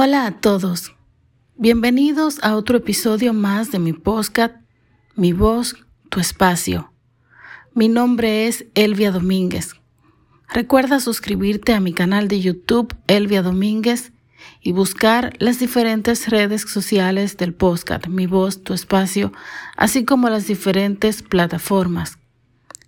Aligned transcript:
Hola 0.00 0.26
a 0.26 0.30
todos. 0.30 0.94
Bienvenidos 1.56 2.38
a 2.44 2.54
otro 2.54 2.76
episodio 2.76 3.32
más 3.32 3.72
de 3.72 3.80
mi 3.80 3.92
podcast, 3.92 4.54
Mi 5.16 5.32
voz, 5.32 5.74
tu 6.08 6.20
espacio. 6.20 6.92
Mi 7.74 7.88
nombre 7.88 8.46
es 8.46 8.66
Elvia 8.76 9.10
Domínguez. 9.10 9.74
Recuerda 10.50 11.00
suscribirte 11.00 11.72
a 11.72 11.80
mi 11.80 11.94
canal 11.94 12.28
de 12.28 12.40
YouTube 12.40 12.94
Elvia 13.08 13.42
Domínguez 13.42 14.12
y 14.62 14.70
buscar 14.70 15.32
las 15.40 15.58
diferentes 15.58 16.28
redes 16.28 16.62
sociales 16.62 17.36
del 17.36 17.52
podcast, 17.52 18.06
Mi 18.06 18.26
voz, 18.26 18.62
tu 18.62 18.74
espacio, 18.74 19.32
así 19.76 20.04
como 20.04 20.28
las 20.30 20.46
diferentes 20.46 21.24
plataformas, 21.24 22.20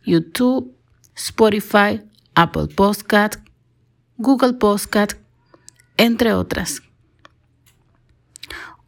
YouTube, 0.04 0.76
Spotify, 1.16 2.02
Apple 2.36 2.68
Podcast, 2.68 3.40
Google 4.16 4.52
Podcast, 4.52 5.14
entre 5.96 6.34
otras. 6.34 6.82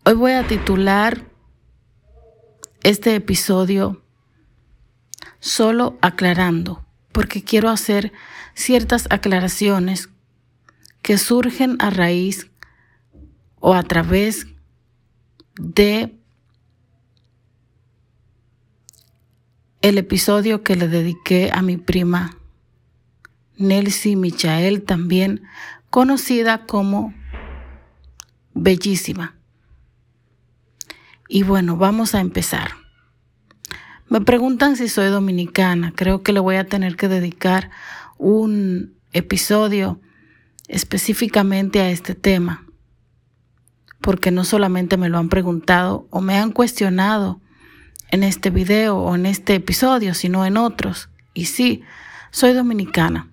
Hoy 0.05 0.15
voy 0.15 0.33
a 0.33 0.45
titular 0.45 1.30
este 2.83 3.15
episodio 3.15 4.02
solo 5.38 5.97
aclarando, 6.01 6.84
porque 7.12 7.45
quiero 7.45 7.69
hacer 7.69 8.12
ciertas 8.52 9.06
aclaraciones 9.11 10.09
que 11.02 11.19
surgen 11.19 11.77
a 11.78 11.91
raíz 11.91 12.51
o 13.61 13.75
a 13.75 13.84
través 13.84 14.48
de 15.55 16.19
el 19.83 19.98
episodio 19.98 20.64
que 20.64 20.75
le 20.75 20.89
dediqué 20.89 21.53
a 21.55 21.62
mi 21.62 21.77
prima 21.77 22.37
Nelsie 23.56 24.16
Michael, 24.16 24.83
también 24.83 25.45
conocida 25.91 26.66
como 26.66 27.14
Bellísima. 28.53 29.37
Y 31.34 31.44
bueno, 31.44 31.78
vamos 31.78 32.14
a 32.14 32.20
empezar. 32.20 32.72
Me 34.11 34.20
preguntan 34.20 34.77
si 34.77 34.91
soy 34.91 35.06
dominicana. 35.06 35.94
Creo 35.97 36.22
que 36.22 36.34
le 36.34 36.41
voy 36.41 36.56
a 36.56 36.66
tener 36.66 36.94
que 36.94 37.08
dedicar 37.08 37.70
un 38.19 38.98
episodio 39.14 39.98
específicamente 40.69 41.80
a 41.80 41.88
este 41.88 42.14
tema. 42.14 42.66
Porque 44.03 44.30
no 44.30 44.44
solamente 44.44 44.98
me 44.98 45.08
lo 45.08 45.16
han 45.16 45.30
preguntado 45.30 46.06
o 46.10 46.20
me 46.20 46.36
han 46.36 46.53
cuestionado 46.53 47.41
en 48.10 48.25
este 48.25 48.50
video 48.50 48.98
o 48.98 49.14
en 49.14 49.25
este 49.25 49.55
episodio, 49.55 50.12
sino 50.12 50.44
en 50.44 50.58
otros. 50.58 51.08
Y 51.33 51.47
sí, 51.47 51.80
soy 52.30 52.53
dominicana. 52.53 53.31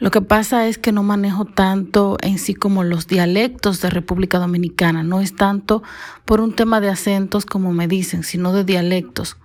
Lo 0.00 0.10
que 0.10 0.22
pasa 0.22 0.66
es 0.66 0.78
que 0.78 0.92
no 0.92 1.02
manejo 1.02 1.44
tanto 1.44 2.16
en 2.22 2.38
sí 2.38 2.54
como 2.54 2.84
los 2.84 3.06
dialectos 3.06 3.82
de 3.82 3.90
República 3.90 4.38
Dominicana. 4.38 5.02
No 5.02 5.20
es 5.20 5.36
tanto 5.36 5.82
por 6.24 6.40
un 6.40 6.54
tema 6.56 6.80
de 6.80 6.88
acentos 6.88 7.44
como 7.44 7.74
me 7.74 7.86
dicen, 7.86 8.22
sino 8.22 8.54
de 8.54 8.64
dialectos. 8.64 9.36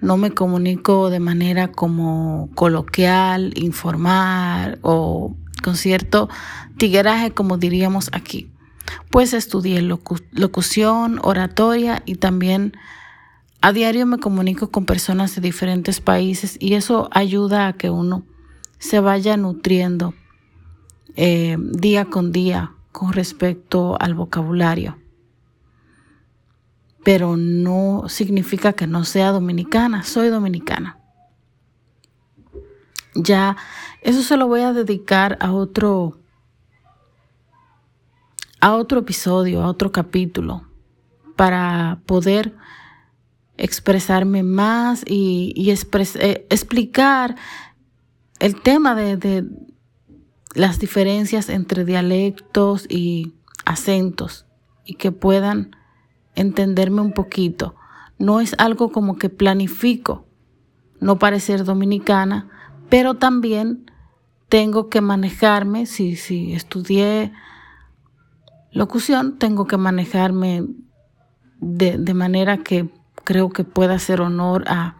No 0.00 0.16
me 0.16 0.32
comunico 0.32 1.10
de 1.10 1.20
manera 1.20 1.68
como 1.68 2.50
coloquial, 2.56 3.52
informal 3.54 4.80
o 4.82 5.36
con 5.62 5.76
cierto 5.76 6.28
tigueraje 6.76 7.30
como 7.30 7.56
diríamos 7.56 8.10
aquí. 8.12 8.50
Pues 9.10 9.32
estudié 9.32 9.80
locución, 9.80 11.20
oratoria 11.22 12.02
y 12.04 12.16
también 12.16 12.72
a 13.60 13.72
diario 13.72 14.06
me 14.06 14.18
comunico 14.18 14.72
con 14.72 14.86
personas 14.86 15.36
de 15.36 15.40
diferentes 15.40 16.00
países 16.00 16.56
y 16.58 16.74
eso 16.74 17.08
ayuda 17.12 17.68
a 17.68 17.74
que 17.74 17.90
uno 17.90 18.24
se 18.80 18.98
vaya 18.98 19.36
nutriendo 19.36 20.14
eh, 21.14 21.56
día 21.58 22.06
con 22.06 22.32
día 22.32 22.72
con 22.90 23.12
respecto 23.12 23.96
al 24.00 24.14
vocabulario. 24.14 24.98
Pero 27.04 27.36
no 27.36 28.04
significa 28.08 28.72
que 28.72 28.86
no 28.86 29.04
sea 29.04 29.30
dominicana, 29.30 30.02
soy 30.02 30.28
dominicana. 30.28 30.98
Ya, 33.14 33.56
eso 34.02 34.22
se 34.22 34.36
lo 34.36 34.48
voy 34.48 34.62
a 34.62 34.72
dedicar 34.72 35.36
a 35.40 35.52
otro, 35.52 36.18
a 38.60 38.74
otro 38.74 39.00
episodio, 39.00 39.62
a 39.62 39.68
otro 39.68 39.92
capítulo, 39.92 40.66
para 41.36 42.00
poder 42.06 42.54
expresarme 43.58 44.42
más 44.42 45.04
y, 45.06 45.70
eh, 45.70 46.46
explicar 46.48 47.36
el 48.40 48.60
tema 48.60 48.94
de, 48.94 49.44
las 50.54 50.80
diferencias 50.80 51.48
entre 51.48 51.84
dialectos 51.84 52.86
y 52.88 53.34
acentos 53.64 54.46
y 54.84 54.94
que 54.94 55.12
puedan 55.12 55.76
entenderme 56.34 57.02
un 57.02 57.12
poquito. 57.12 57.76
No 58.18 58.40
es 58.40 58.56
algo 58.58 58.90
como 58.90 59.16
que 59.16 59.28
planifico 59.28 60.26
no 61.00 61.18
parecer 61.18 61.64
dominicana, 61.64 62.48
pero 62.88 63.14
también 63.14 63.90
tengo 64.48 64.88
que 64.88 65.00
manejarme, 65.00 65.86
si, 65.86 66.16
si 66.16 66.52
estudié 66.52 67.32
locución, 68.72 69.38
tengo 69.38 69.66
que 69.66 69.76
manejarme 69.76 70.66
de, 71.58 71.96
de, 71.98 72.14
manera 72.14 72.58
que 72.58 72.90
creo 73.24 73.50
que 73.50 73.64
pueda 73.64 73.94
hacer 73.94 74.20
honor 74.20 74.64
a, 74.66 74.96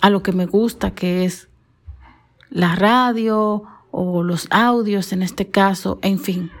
a 0.00 0.10
lo 0.10 0.22
que 0.22 0.32
me 0.32 0.46
gusta, 0.46 0.92
que 0.92 1.24
es 1.24 1.48
la 2.54 2.76
radio 2.76 3.64
o 3.90 4.22
los 4.22 4.46
audios 4.50 5.12
en 5.12 5.22
este 5.22 5.50
caso, 5.50 5.98
en 6.02 6.20
fin. 6.20 6.52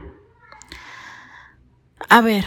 A 2.08 2.20
ver, 2.20 2.44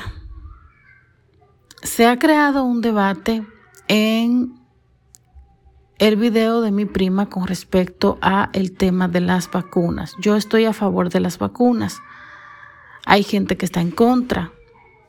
se 1.81 2.07
ha 2.07 2.19
creado 2.19 2.65
un 2.65 2.81
debate 2.81 3.47
en 3.87 4.59
el 5.97 6.17
video 6.17 6.59
de 6.59 6.71
mi 6.71 6.83
prima 6.83 7.29
con 7.29 7.47
respecto 7.47 8.17
a 8.21 8.49
el 8.51 8.75
tema 8.75 9.07
de 9.07 9.21
las 9.21 9.49
vacunas. 9.49 10.13
Yo 10.19 10.35
estoy 10.35 10.65
a 10.65 10.73
favor 10.73 11.09
de 11.09 11.21
las 11.21 11.39
vacunas. 11.39 12.01
Hay 13.05 13.23
gente 13.23 13.55
que 13.55 13.65
está 13.65 13.79
en 13.79 13.91
contra. 13.91 14.51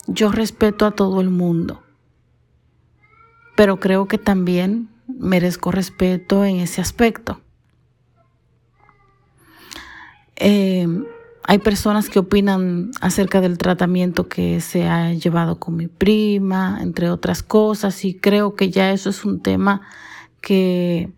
Yo 0.07 0.31
respeto 0.31 0.85
a 0.85 0.91
todo 0.91 1.19
el 1.19 1.29
mundo. 1.29 1.83
Pero 3.57 3.81
creo 3.81 4.07
que 4.07 4.17
también 4.17 4.89
merezco 5.07 5.71
respeto 5.71 6.45
en 6.45 6.61
ese 6.61 6.79
aspecto. 6.79 7.41
Eh, 10.39 10.87
hay 11.43 11.57
personas 11.57 12.09
que 12.09 12.19
opinan 12.19 12.91
acerca 13.01 13.41
del 13.41 13.57
tratamiento 13.57 14.27
que 14.27 14.61
se 14.61 14.87
ha 14.87 15.13
llevado 15.13 15.59
con 15.59 15.75
mi 15.75 15.87
prima, 15.87 16.79
entre 16.81 17.09
otras 17.09 17.43
cosas, 17.43 18.05
y 18.05 18.13
creo 18.13 18.55
que 18.55 18.69
ya 18.69 18.91
eso 18.91 19.09
es 19.09 19.25
un 19.25 19.41
tema 19.41 19.81
que 20.41 21.11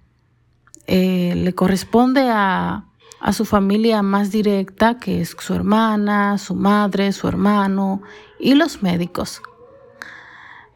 eh, 0.87 1.33
le 1.35 1.53
corresponde 1.53 2.29
a, 2.29 2.87
su 3.33 3.45
familia 3.45 4.01
más 4.01 4.31
directa, 4.31 4.97
que 4.97 5.21
es 5.21 5.35
su 5.37 5.53
hermana, 5.53 6.39
su 6.39 6.55
madre, 6.55 7.11
su 7.11 7.27
hermano 7.27 8.01
y 8.39 8.55
los 8.55 8.81
médicos. 8.81 9.41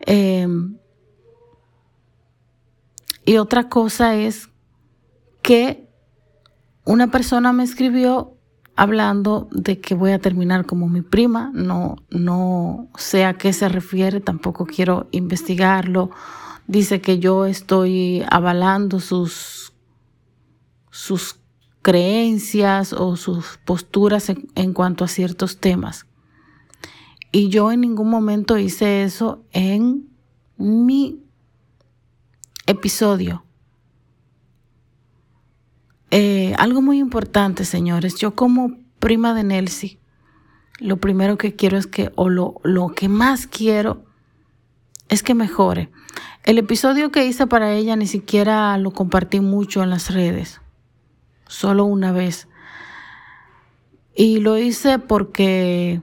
Eh, 0.02 0.48
y 3.26 3.38
otra 3.38 3.68
cosa 3.68 4.16
es 4.16 4.50
que 5.42 5.90
una 6.84 7.10
persona 7.10 7.52
me 7.52 7.64
escribió 7.64 8.35
hablando 8.76 9.48
de 9.52 9.80
que 9.80 9.96
voy 9.96 10.12
a 10.12 10.20
terminar 10.20 10.66
como 10.66 10.88
mi 10.88 11.02
prima, 11.02 11.52
no, 11.54 11.96
no 12.10 12.88
sé 12.98 13.26
a 13.26 13.38
qué 13.38 13.54
se 13.54 13.70
refiere, 13.70 14.20
tampoco 14.20 14.66
quiero 14.66 15.08
investigarlo. 15.12 16.12
Dice 16.68 17.00
que 17.00 17.20
yo 17.20 17.46
estoy 17.46 18.24
avalando 18.30 19.00
sus, 19.00 19.74
sus 20.92 21.38
creencias 21.82 22.92
o 22.94 23.16
sus 23.16 23.60
posturas 23.64 24.30
en, 24.30 24.48
en 24.56 24.74
cuanto 24.74 25.06
a 25.06 25.08
ciertos 25.08 25.60
temas. 25.60 26.06
Y 27.32 27.50
yo 27.50 27.72
en 27.72 27.82
ningún 27.82 28.10
momento 28.10 28.58
hice 28.58 29.04
eso 29.04 29.44
en 29.52 30.10
mi 30.58 31.24
episodio. 32.66 33.45
Eh, 36.18 36.56
algo 36.58 36.82
muy 36.82 37.00
importante, 37.00 37.66
señores, 37.66 38.16
yo 38.16 38.36
como 38.36 38.78
prima 39.00 39.34
de 39.34 39.44
Nelsie, 39.44 40.00
lo 40.80 40.96
primero 40.96 41.38
que 41.38 41.58
quiero 41.58 41.78
es 41.78 41.88
que, 41.88 42.14
o 42.16 42.30
lo, 42.30 42.62
lo 42.64 42.88
que 42.96 43.10
más 43.10 43.48
quiero 43.48 44.06
es 45.10 45.24
que 45.24 45.34
mejore. 45.34 45.90
El 46.46 46.58
episodio 46.58 47.12
que 47.12 47.26
hice 47.26 47.48
para 47.48 47.74
ella 47.74 47.98
ni 47.98 48.08
siquiera 48.08 48.78
lo 48.78 48.92
compartí 48.92 49.42
mucho 49.42 49.84
en 49.84 49.90
las 49.90 50.14
redes, 50.14 50.62
solo 51.48 51.84
una 51.84 52.14
vez. 52.14 52.48
Y 54.16 54.40
lo 54.40 54.58
hice 54.58 55.00
porque 55.00 56.02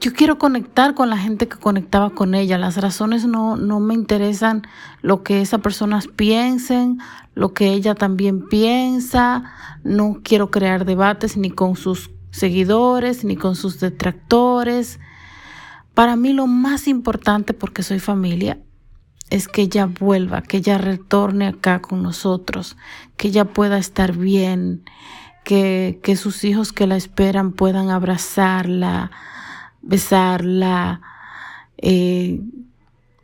yo 0.00 0.12
quiero 0.12 0.38
conectar 0.38 0.94
con 0.94 1.10
la 1.10 1.18
gente 1.18 1.48
que 1.48 1.58
conectaba 1.58 2.10
con 2.10 2.34
ella. 2.34 2.58
Las 2.58 2.76
razones 2.76 3.26
no, 3.26 3.56
no 3.56 3.80
me 3.80 3.94
interesan 3.94 4.62
lo 5.00 5.22
que 5.22 5.40
esas 5.40 5.60
personas 5.60 6.08
piensen, 6.08 6.98
lo 7.34 7.52
que 7.52 7.72
ella 7.72 7.94
también 7.94 8.48
piensa. 8.48 9.44
No 9.84 10.20
quiero 10.22 10.50
crear 10.50 10.84
debates 10.84 11.36
ni 11.36 11.50
con 11.50 11.76
sus 11.76 12.10
seguidores 12.30 13.24
ni 13.24 13.36
con 13.36 13.54
sus 13.54 13.78
detractores. 13.78 14.98
Para 15.94 16.16
mí 16.16 16.32
lo 16.32 16.46
más 16.46 16.88
importante, 16.88 17.52
porque 17.52 17.82
soy 17.82 18.00
familia, 18.00 18.58
es 19.30 19.46
que 19.46 19.62
ella 19.62 19.86
vuelva, 19.86 20.42
que 20.42 20.58
ella 20.58 20.78
retorne 20.78 21.46
acá 21.46 21.80
con 21.80 22.02
nosotros, 22.02 22.76
que 23.16 23.28
ella 23.28 23.44
pueda 23.44 23.78
estar 23.78 24.16
bien, 24.16 24.84
que, 25.44 26.00
que 26.02 26.16
sus 26.16 26.44
hijos 26.44 26.72
que 26.72 26.86
la 26.86 26.96
esperan 26.96 27.52
puedan 27.52 27.90
abrazarla, 27.90 29.10
besarla, 29.82 31.00
eh, 31.76 32.40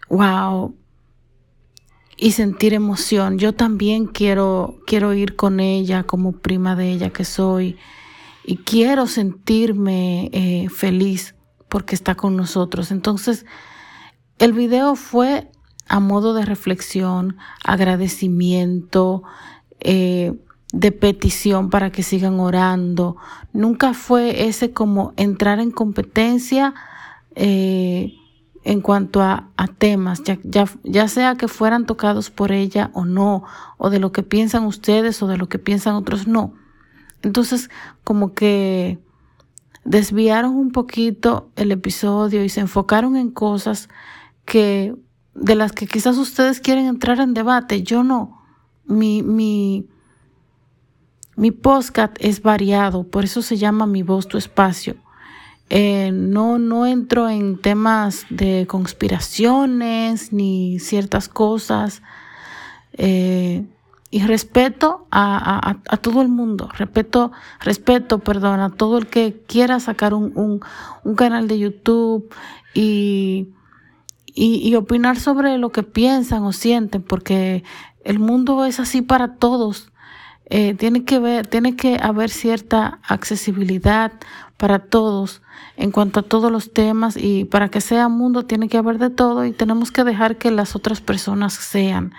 wow, 0.08 0.74
y 2.16 2.32
sentir 2.32 2.74
emoción. 2.74 3.38
Yo 3.38 3.54
también 3.54 4.06
quiero, 4.06 4.80
quiero 4.86 5.14
ir 5.14 5.36
con 5.36 5.60
ella 5.60 6.02
como 6.02 6.32
prima 6.32 6.76
de 6.76 6.90
ella 6.90 7.10
que 7.10 7.24
soy 7.24 7.76
y 8.44 8.56
quiero 8.58 9.06
sentirme 9.06 10.30
eh, 10.32 10.68
feliz 10.68 11.34
porque 11.68 11.94
está 11.94 12.14
con 12.14 12.36
nosotros. 12.36 12.90
Entonces, 12.90 13.46
el 14.38 14.52
video 14.52 14.96
fue 14.96 15.50
a 15.86 16.00
modo 16.00 16.34
de 16.34 16.44
reflexión, 16.44 17.36
agradecimiento, 17.64 19.22
eh, 19.80 20.34
de 20.72 20.92
petición 20.92 21.70
para 21.70 21.90
que 21.90 22.02
sigan 22.02 22.40
orando. 22.40 23.16
Nunca 23.52 23.94
fue 23.94 24.48
ese 24.48 24.72
como 24.72 25.12
entrar 25.16 25.60
en 25.60 25.70
competencia 25.70 26.74
eh, 27.34 28.14
en 28.64 28.80
cuanto 28.80 29.22
a, 29.22 29.48
temas, 29.78 30.22
ya, 30.24 30.38
ya, 30.42 30.66
ya, 30.82 31.08
sea 31.08 31.36
que 31.36 31.48
fueran 31.48 31.86
tocados 31.86 32.30
por 32.30 32.52
ella 32.52 32.90
o 32.92 33.04
no, 33.04 33.44
o 33.78 33.90
de 33.90 33.98
lo 33.98 34.12
que 34.12 34.22
piensan 34.22 34.64
ustedes 34.64 35.22
o 35.22 35.26
de 35.26 35.38
lo 35.38 35.48
que 35.48 35.58
piensan 35.58 35.94
otros, 35.94 36.26
no. 36.26 36.52
Entonces, 37.22 37.70
como 38.04 38.34
que 38.34 38.98
desviaron 39.84 40.54
un 40.54 40.70
poquito 40.70 41.50
el 41.56 41.72
episodio 41.72 42.44
y 42.44 42.48
se 42.48 42.60
enfocaron 42.60 43.16
en 43.16 43.30
cosas 43.30 43.88
que 44.44 44.94
de 45.34 45.54
las 45.54 45.72
que 45.72 45.86
quizás 45.86 46.18
ustedes 46.18 46.60
quieren 46.60 46.86
entrar 46.86 47.20
en 47.20 47.32
debate, 47.32 47.82
yo 47.82 48.02
no. 48.04 48.42
Mi, 48.84 49.22
mi, 49.22 49.86
mi 51.38 51.52
postcat 51.52 52.16
es 52.18 52.42
variado, 52.42 53.04
por 53.04 53.24
eso 53.24 53.42
se 53.42 53.56
llama 53.56 53.86
Mi 53.86 54.02
voz, 54.02 54.26
tu 54.26 54.38
espacio. 54.38 54.96
Eh, 55.70 56.10
no, 56.12 56.58
no 56.58 56.84
entro 56.84 57.28
en 57.28 57.58
temas 57.58 58.26
de 58.28 58.66
conspiraciones 58.66 60.32
ni 60.32 60.80
ciertas 60.80 61.28
cosas. 61.28 62.02
Eh, 62.94 63.64
y 64.10 64.20
respeto 64.22 65.06
a, 65.12 65.76
todo 66.00 66.22
el 66.22 66.28
mundo, 66.28 66.70
respeto, 66.76 67.30
respeto, 67.60 68.18
perdón, 68.18 68.58
a 68.58 68.70
todo 68.70 68.98
el 68.98 69.06
que 69.06 69.40
quiera 69.46 69.78
sacar 69.78 70.14
un, 70.14 70.60
canal 71.14 71.46
de 71.46 71.58
YouTube 71.60 72.34
y, 72.74 73.48
opinar 74.76 75.20
sobre 75.20 75.56
lo 75.58 75.70
que 75.70 75.84
piensan 75.84 76.42
o 76.42 76.52
sienten, 76.52 77.02
porque 77.02 77.62
el 78.02 78.18
mundo 78.18 78.64
es 78.64 78.80
así 78.80 79.02
para 79.02 79.36
todos. 79.36 79.92
Eh, 80.50 80.74
tiene 80.74 81.04
que 81.04 81.18
ver, 81.18 81.46
tiene 81.46 81.76
que 81.76 81.98
haber 82.00 82.30
cierta 82.30 83.00
accesibilidad 83.06 84.12
para 84.56 84.78
todos 84.78 85.42
en 85.76 85.92
cuanto 85.92 86.20
a 86.20 86.22
todos 86.22 86.50
los 86.50 86.72
temas 86.72 87.16
y 87.16 87.44
para 87.44 87.70
que 87.70 87.80
sea 87.80 88.08
mundo 88.08 88.46
tiene 88.46 88.68
que 88.68 88.78
haber 88.78 88.98
de 88.98 89.10
todo 89.10 89.44
y 89.44 89.52
tenemos 89.52 89.92
que 89.92 90.04
dejar 90.04 90.36
que 90.36 90.50
las 90.50 90.74
otras 90.74 91.00
personas 91.00 91.52
sean. 91.52 92.12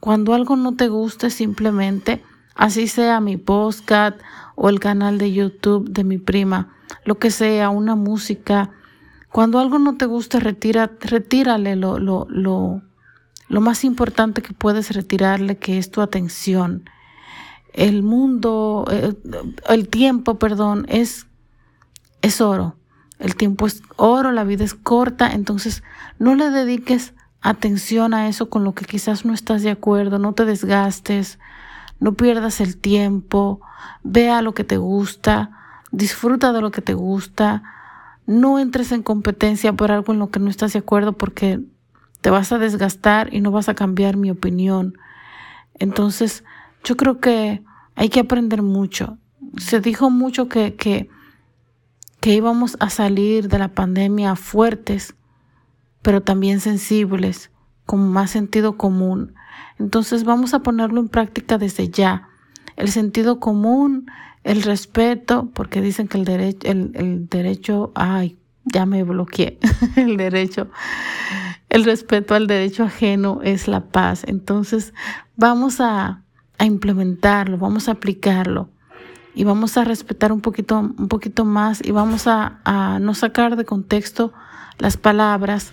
Cuando 0.00 0.34
algo 0.34 0.56
no 0.56 0.74
te 0.74 0.88
guste, 0.88 1.30
simplemente, 1.30 2.22
así 2.54 2.88
sea 2.88 3.20
mi 3.20 3.36
podcast 3.36 4.18
o 4.56 4.68
el 4.68 4.80
canal 4.80 5.18
de 5.18 5.32
YouTube 5.32 5.88
de 5.88 6.04
mi 6.04 6.18
prima, 6.18 6.74
lo 7.04 7.18
que 7.18 7.30
sea, 7.30 7.70
una 7.70 7.94
música, 7.94 8.70
cuando 9.30 9.60
algo 9.60 9.78
no 9.78 9.96
te 9.96 10.06
gusta, 10.06 10.40
retira, 10.40 10.90
retírale 11.00 11.76
lo, 11.76 11.98
lo, 11.98 12.26
lo, 12.28 12.82
lo 13.48 13.60
más 13.60 13.84
importante 13.84 14.42
que 14.42 14.52
puedes 14.52 14.94
retirarle, 14.94 15.58
que 15.58 15.78
es 15.78 15.90
tu 15.90 16.00
atención. 16.00 16.84
El 17.72 18.02
mundo, 18.02 18.84
eh, 18.90 19.14
el, 19.68 19.88
tiempo, 19.88 20.38
perdón, 20.38 20.86
es, 20.88 21.26
es 22.22 22.40
oro. 22.40 22.76
El 23.18 23.36
tiempo 23.36 23.66
es 23.66 23.82
oro, 23.96 24.30
la 24.32 24.44
vida 24.44 24.64
es 24.64 24.74
corta, 24.74 25.32
entonces 25.32 25.82
no 26.18 26.34
le 26.34 26.50
dediques 26.50 27.14
atención 27.40 28.14
a 28.14 28.28
eso 28.28 28.48
con 28.48 28.64
lo 28.64 28.74
que 28.74 28.84
quizás 28.84 29.24
no 29.24 29.32
estás 29.32 29.62
de 29.62 29.70
acuerdo, 29.70 30.18
no 30.18 30.34
te 30.34 30.44
desgastes, 30.44 31.38
no 32.00 32.14
pierdas 32.14 32.60
el 32.60 32.76
tiempo, 32.76 33.60
vea 34.02 34.42
lo 34.42 34.54
que 34.54 34.64
te 34.64 34.76
gusta, 34.76 35.50
disfruta 35.90 36.52
de 36.52 36.60
lo 36.60 36.70
que 36.70 36.82
te 36.82 36.94
gusta, 36.94 37.62
no 38.26 38.58
entres 38.58 38.92
en 38.92 39.02
competencia 39.02 39.72
por 39.72 39.90
algo 39.90 40.12
en 40.12 40.18
lo 40.18 40.28
que 40.30 40.38
no 40.38 40.50
estás 40.50 40.72
de 40.74 40.80
acuerdo 40.80 41.14
porque 41.14 41.60
te 42.20 42.30
vas 42.30 42.52
a 42.52 42.58
desgastar 42.58 43.32
y 43.32 43.40
no 43.40 43.50
vas 43.50 43.68
a 43.68 43.74
cambiar 43.74 44.16
mi 44.16 44.30
opinión. 44.30 44.98
Entonces, 45.74 46.44
yo 46.84 46.96
creo 46.96 47.20
que 47.20 47.62
hay 47.94 48.08
que 48.08 48.20
aprender 48.20 48.62
mucho. 48.62 49.18
Se 49.56 49.80
dijo 49.80 50.10
mucho 50.10 50.48
que, 50.48 50.74
que, 50.74 51.08
que 52.20 52.34
íbamos 52.34 52.76
a 52.80 52.90
salir 52.90 53.48
de 53.48 53.58
la 53.58 53.68
pandemia 53.68 54.36
fuertes, 54.36 55.14
pero 56.02 56.22
también 56.22 56.60
sensibles, 56.60 57.50
con 57.86 58.10
más 58.10 58.30
sentido 58.30 58.76
común. 58.76 59.34
Entonces 59.78 60.24
vamos 60.24 60.54
a 60.54 60.60
ponerlo 60.60 61.00
en 61.00 61.08
práctica 61.08 61.58
desde 61.58 61.88
ya. 61.88 62.28
El 62.76 62.90
sentido 62.90 63.40
común 63.40 64.06
el 64.44 64.62
respeto, 64.62 65.50
porque 65.52 65.80
dicen 65.80 66.08
que 66.08 66.18
el 66.18 66.24
derecho, 66.24 66.68
el, 66.68 66.92
el 66.94 67.28
derecho, 67.28 67.92
ay, 67.94 68.38
ya 68.64 68.86
me 68.86 69.02
bloqueé, 69.02 69.58
el 69.96 70.16
derecho, 70.16 70.70
el 71.68 71.84
respeto 71.84 72.34
al 72.34 72.46
derecho 72.46 72.84
ajeno 72.84 73.40
es 73.42 73.68
la 73.68 73.84
paz. 73.86 74.24
Entonces, 74.26 74.94
vamos 75.36 75.80
a, 75.80 76.22
a 76.58 76.64
implementarlo, 76.64 77.56
vamos 77.56 77.88
a 77.88 77.92
aplicarlo 77.92 78.68
y 79.34 79.44
vamos 79.44 79.76
a 79.76 79.84
respetar 79.84 80.32
un 80.32 80.40
poquito, 80.40 80.78
un 80.78 81.08
poquito 81.08 81.44
más 81.44 81.84
y 81.84 81.92
vamos 81.92 82.26
a, 82.26 82.98
no 83.00 83.14
sacar 83.14 83.56
de 83.56 83.64
contexto 83.64 84.32
las 84.78 84.96
palabras. 84.96 85.72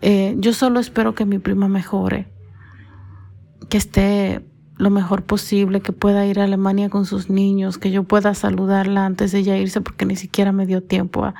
Eh, 0.00 0.34
yo 0.38 0.52
solo 0.52 0.80
espero 0.80 1.14
que 1.14 1.24
mi 1.24 1.38
prima 1.38 1.68
mejore, 1.68 2.28
que 3.68 3.78
esté 3.78 4.44
lo 4.76 4.90
mejor 4.90 5.24
posible, 5.24 5.80
que 5.80 5.92
pueda 5.92 6.26
ir 6.26 6.40
a 6.40 6.44
Alemania 6.44 6.88
con 6.88 7.04
sus 7.04 7.30
niños, 7.30 7.78
que 7.78 7.90
yo 7.90 8.04
pueda 8.04 8.34
saludarla 8.34 9.06
antes 9.06 9.32
de 9.32 9.38
ella 9.38 9.56
irse 9.56 9.80
porque 9.80 10.06
ni 10.06 10.16
siquiera 10.16 10.52
me 10.52 10.66
dio 10.66 10.82
tiempo 10.82 11.32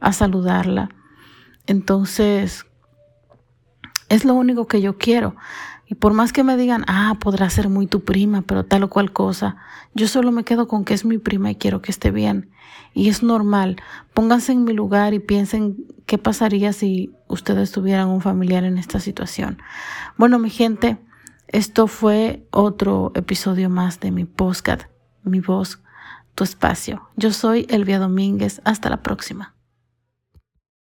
a 0.00 0.12
saludarla. 0.12 0.90
Entonces, 1.66 2.66
es 4.08 4.24
lo 4.24 4.34
único 4.34 4.66
que 4.66 4.80
yo 4.80 4.98
quiero. 4.98 5.36
Y 5.88 5.94
por 5.94 6.12
más 6.12 6.32
que 6.32 6.42
me 6.42 6.56
digan, 6.56 6.84
ah, 6.88 7.16
podrá 7.20 7.48
ser 7.48 7.68
muy 7.68 7.86
tu 7.86 8.04
prima, 8.04 8.42
pero 8.42 8.64
tal 8.64 8.82
o 8.84 8.90
cual 8.90 9.12
cosa, 9.12 9.56
yo 9.94 10.08
solo 10.08 10.32
me 10.32 10.44
quedo 10.44 10.66
con 10.66 10.84
que 10.84 10.94
es 10.94 11.04
mi 11.04 11.18
prima 11.18 11.50
y 11.50 11.56
quiero 11.56 11.80
que 11.80 11.92
esté 11.92 12.10
bien. 12.10 12.50
Y 12.92 13.08
es 13.08 13.22
normal. 13.22 13.76
Pónganse 14.12 14.52
en 14.52 14.64
mi 14.64 14.72
lugar 14.72 15.14
y 15.14 15.20
piensen 15.20 15.76
qué 16.06 16.18
pasaría 16.18 16.72
si 16.72 17.14
ustedes 17.28 17.70
tuvieran 17.70 18.08
un 18.08 18.20
familiar 18.20 18.64
en 18.64 18.78
esta 18.78 19.00
situación. 19.00 19.58
Bueno, 20.16 20.38
mi 20.38 20.50
gente, 20.50 20.98
esto 21.48 21.86
fue 21.86 22.46
otro 22.50 23.12
episodio 23.14 23.70
más 23.70 24.00
de 24.00 24.10
mi 24.10 24.24
podcast, 24.24 24.82
mi 25.22 25.40
voz, 25.40 25.80
tu 26.34 26.44
espacio. 26.44 27.08
Yo 27.16 27.32
soy 27.32 27.66
Elvia 27.68 27.98
Domínguez. 27.98 28.60
Hasta 28.64 28.90
la 28.90 29.02
próxima. 29.02 29.55